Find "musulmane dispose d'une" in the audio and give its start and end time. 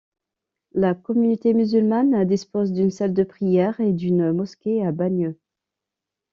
1.53-2.89